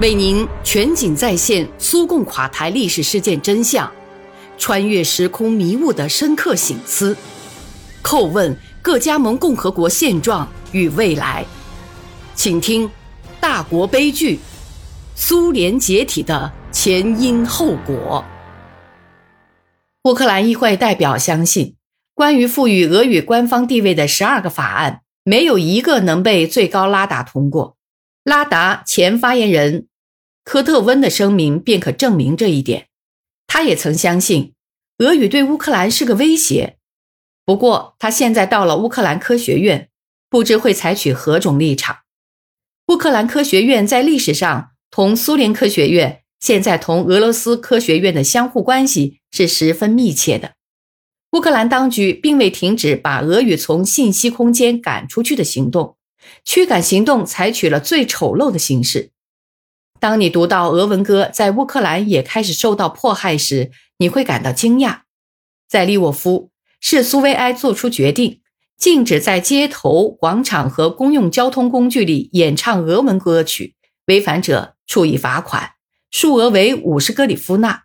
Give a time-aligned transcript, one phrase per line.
[0.00, 3.88] 为您全景再现苏共垮台历史事件真相，
[4.58, 7.16] 穿越时空迷雾的深刻醒思，
[8.02, 11.46] 叩问各加盟共和国现状与未来。
[12.34, 12.88] 请听
[13.40, 14.40] 《大国悲剧：
[15.14, 18.24] 苏联解体的前因后果》。
[20.10, 21.76] 乌克兰议会代表相信，
[22.14, 27.76] 关于赋予俄语官方地位的十二个法案，没有一个能被最高拉达通过。
[28.24, 29.86] 拉达前发言人
[30.42, 32.88] 科特温的声明便可证明这一点。
[33.46, 34.54] 他也曾相信
[34.98, 36.78] 俄语对乌克兰是个威胁。
[37.44, 39.90] 不过，他现在到了乌克兰科学院，
[40.30, 41.98] 不知会采取何种立场。
[42.88, 50.54] 乌克兰科学院在历史上同苏联科学院、现在同俄罗斯科学院的相互关系是十分密切的。
[51.32, 55.96] 乌克兰当局并未停止把俄语从信息空间赶出去的行动。
[56.44, 59.10] 驱赶行动采取了最丑陋的形式。
[60.00, 65.00] 当你读到俄文歌在乌克兰也开始受到迫害时，你会感到惊讶。
[65.66, 68.42] 在利沃夫，市苏维埃做出决定，
[68.76, 73.74] 禁止在街头、广场和公用交通工具里演唱俄文歌曲，
[74.06, 75.72] 违反者处以罚款，
[76.10, 77.84] 数额为五十格里夫纳。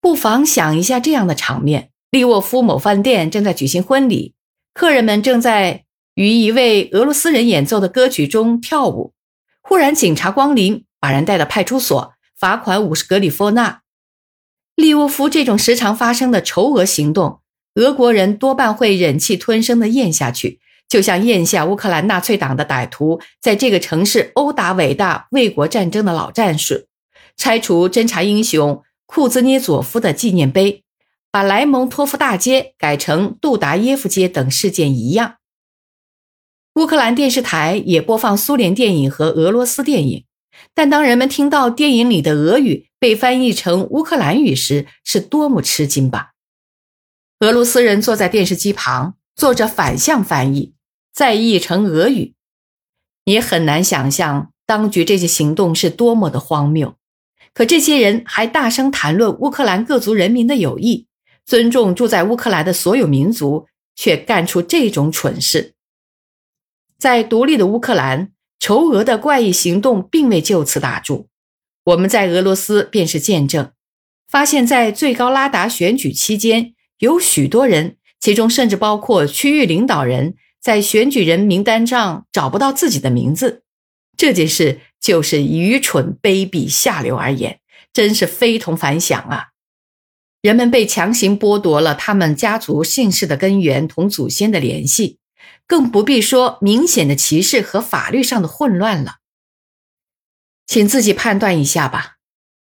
[0.00, 4.34] 不妨想一下这样的场面：利沃夫某饭店正在举行婚礼，
[4.74, 5.86] 客人们正在。
[6.14, 9.14] 于一位俄罗斯人演奏的歌曲中跳舞，
[9.62, 13.82] 忽然警察光临，把人带到派出所，罚款五十格里夫纳。
[14.74, 17.40] 利沃夫这种时常发生的仇俄行动，
[17.74, 26.88] 俄国人多半会忍气吞声地咽下去，就像咽下乌克兰纳粹党的歹徒在这个城市殴打伟大卫国战争的老战士，
[27.36, 30.82] 拆除侦察英雄库兹涅佐夫的纪念碑，
[31.30, 35.36] 把莱蒙托夫大街改成杜达耶夫街等事件一样。
[36.74, 40.24] 乌克兰电视台也播放苏联电影和俄罗斯电影，
[40.72, 46.30] 但当人们听到电影里的俄语被翻译成乌克兰语时，是多么吃惊吧！
[47.40, 50.74] 俄罗斯人坐在电视机旁，做着反向翻译，
[51.12, 52.34] 再译成俄语。
[53.24, 56.94] 也很难想象当局这些行动是多么的荒谬。
[57.52, 61.06] 可这些人还大声谈论乌克兰各族人民的友谊，
[61.44, 63.66] 尊重住在乌克兰的所有民族，
[63.96, 65.74] 却干出这种蠢事。
[67.00, 71.28] 在独立的乌克兰，仇俄的怪异行动并未就此打住。
[71.84, 73.72] 我们在俄罗斯便是见证，
[74.28, 83.62] 发现，在最高拉达选举期间，有许多人，其中甚至包括区域领导人，在选举人名单上找不到自己的名字。
[84.18, 87.60] 这件事就是愚蠢、卑鄙、下流而言，
[87.94, 89.46] 真是非同凡响啊！
[90.42, 95.19] 人们被强行剥夺了他们家族姓氏的根源同祖先的联系。
[95.66, 99.16] 更不必说明显的歧视和法律上的混乱了。
[100.66, 102.16] 请自己判断一下吧。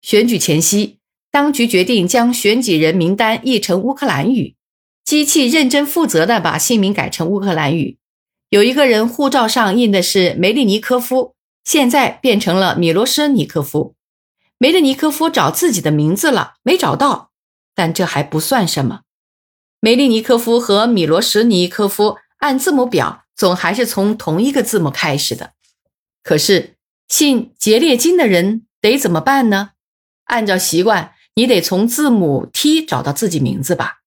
[0.00, 0.98] 选举前夕，
[1.30, 4.56] 当局决定将选举人名单译成乌克兰语，
[5.04, 7.98] 机器认真负责地把姓名改成乌克兰语。
[8.48, 13.94] 有一个人护照上印的是梅利尼科夫，现在变成了米罗什尼科夫。
[14.56, 17.30] 梅利尼科夫找自己的名字了，没找到，
[17.74, 19.02] 但这还不算什么。
[19.80, 22.16] 梅利尼科夫和米罗什尼科夫。
[22.40, 25.52] 按字母表，总还是从同一个字母开始的。
[26.22, 26.76] 可是
[27.08, 29.70] 姓杰列金的人得怎么办呢？
[30.24, 34.00] 按照习惯，你得从字母 T 找到自己名字吧。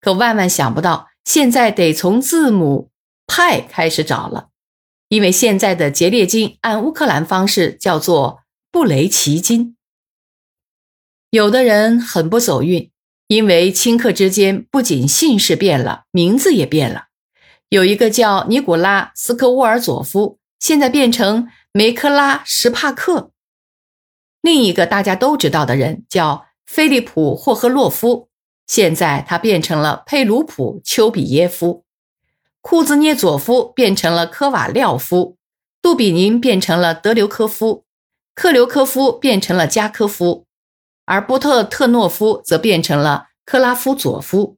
[0.00, 2.90] 可万万想不到，现在得从字母
[3.26, 4.48] 派开始找了，
[5.08, 9.76] 因为现在的杰列金按乌克兰方式叫做布雷奇金。
[11.30, 12.90] 有的人很不走运，
[13.26, 17.05] 因为顷刻之间，不仅姓氏变了，名字也变了。
[17.68, 23.32] 有一个叫尼古拉斯科沃尔佐夫，现在变成梅克拉什帕克。
[24.40, 28.28] 另一个大家都知道的人叫菲利普霍赫洛夫，
[28.68, 31.84] 现在他变成了佩鲁普丘比耶夫。
[32.60, 35.36] 库兹涅佐夫变成了科瓦廖夫，
[35.82, 37.84] 杜比宁变成了德留科夫，
[38.34, 40.46] 克留科夫变成了加科夫，
[41.04, 44.56] 而波特特诺夫则变成了克拉夫佐夫。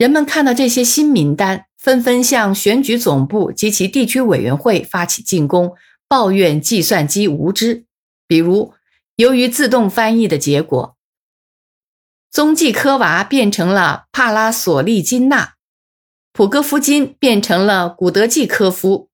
[0.00, 5.74] 人们看到这些新名单，纷纷向选举总部及其地区委员会发起进攻，
[6.08, 7.84] 抱怨计算机无知。
[8.26, 8.72] 比如，
[9.16, 10.96] 由于自动翻译的结果，
[12.30, 15.56] 宗季科娃变成了帕拉索利金娜，
[16.32, 19.10] 普戈夫金变成了古德季科夫，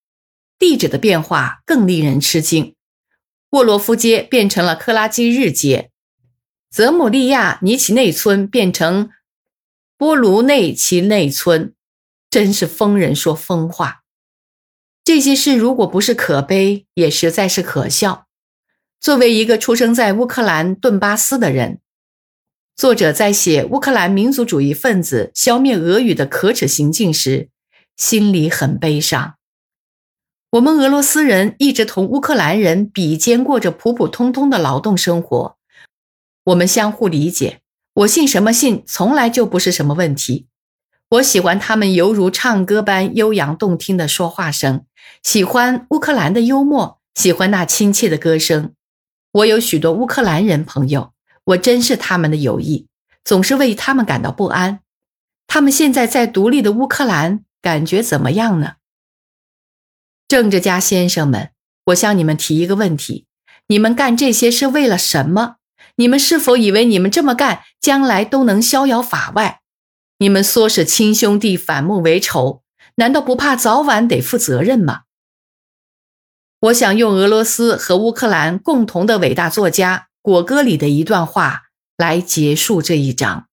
[0.56, 2.76] 地址的变化更令人吃惊，
[3.50, 5.90] 沃罗夫街变成了克拉基日街，
[6.70, 9.10] 泽姆利亚尼奇内村变成。
[9.98, 11.72] 波卢内奇内村，
[12.28, 14.02] 真是疯人说疯话。
[15.02, 18.26] 这些事如果不是可悲，也实在是可笑。
[19.00, 21.80] 作为一个出生在乌克兰顿巴斯的人，
[22.74, 27.48] 作者在写乌克兰民族主义分子消灭俄语的可耻行径时，
[27.96, 29.36] 心里很悲伤。
[30.50, 35.56] 我们俄罗斯人一直同乌克兰人比肩过着普普通通的劳动生活，
[36.44, 37.62] 我们相互理解。
[37.96, 40.48] 我信什么信，从来就不是什么问题。
[41.08, 44.84] 我喜欢他们犹如唱歌般悠扬动听的说话声，
[45.22, 48.74] 喜欢乌克兰的幽默，喜欢那亲切的歌声。
[49.32, 51.14] 我有许多乌克兰人朋友，
[51.44, 52.86] 我珍视他们的友谊，
[53.24, 54.80] 总是为他们感到不安。
[55.46, 58.74] 他们现在在独立的乌克兰，感觉怎么样呢？
[60.28, 61.50] 政治家先生们，
[61.86, 63.24] 我向你们提一个问题：
[63.68, 65.56] 你们干这些是为了什么？
[65.96, 69.60] 你们是否以为你们这么干，将来都能逍遥法外？
[70.18, 72.62] 你们唆使亲兄弟反目为仇，
[72.96, 75.02] 难道不怕早晚得负责任吗？
[76.60, 81.64] 我想用俄罗斯和乌克兰共同的伟大作家果戈里的一段话
[81.96, 83.48] 来结束这一章。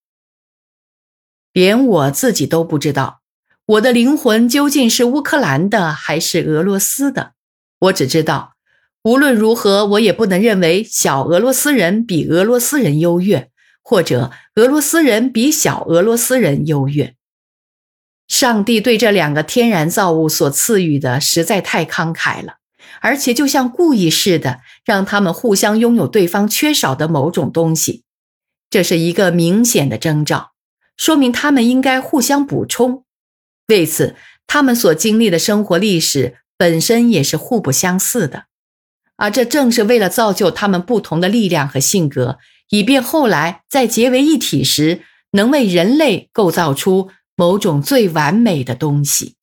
[1.51, 3.22] 连我自己都不知道，
[3.66, 7.34] 我的灵魂究竟是乌克兰的还是俄罗斯的。
[7.80, 8.53] 我只知道，
[9.04, 13.50] 无论如何，我也不能认为小俄罗斯人比俄罗斯人优越。
[13.86, 17.16] 或者俄罗斯人比小俄罗斯人优越。
[18.30, 22.60] 上帝对这两个天然造物所赐予的实在太慷慨了，
[23.02, 28.06] 而且就像故意似的，让他们互相拥有对方缺少的某种东西。
[28.70, 30.54] 这是一个明显的征兆，
[30.96, 33.04] 说明他们应该互相补充。
[33.68, 34.16] 为此，
[34.48, 38.46] 他们所经历的生活历史本身也是互不相似的，
[39.24, 42.40] 而这正是为了造就他们不同的力量和性格。
[42.72, 49.36] 以便后来在结为一体时，能为人类构造出某种最完美的东西。